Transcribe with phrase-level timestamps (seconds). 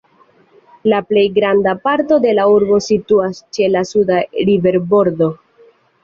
[0.91, 4.17] La plej granda parto de la urbo situas ĉe la suda
[4.49, 5.29] riverbordo.